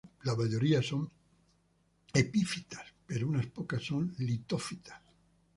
[0.23, 1.07] La mayoría son
[2.11, 4.99] epífitas, pero unas pocas son litófitas.